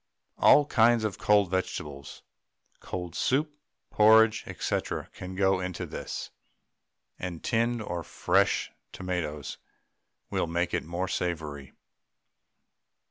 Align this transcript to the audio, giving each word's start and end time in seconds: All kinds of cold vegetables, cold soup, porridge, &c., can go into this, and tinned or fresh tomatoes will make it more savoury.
All 0.39 0.65
kinds 0.65 1.03
of 1.03 1.19
cold 1.19 1.51
vegetables, 1.51 2.23
cold 2.79 3.13
soup, 3.13 3.53
porridge, 3.91 4.43
&c., 4.59 4.79
can 5.13 5.35
go 5.35 5.59
into 5.59 5.85
this, 5.85 6.31
and 7.19 7.43
tinned 7.43 7.83
or 7.83 8.01
fresh 8.01 8.71
tomatoes 8.91 9.59
will 10.31 10.47
make 10.47 10.73
it 10.73 10.83
more 10.83 11.07
savoury. 11.07 11.73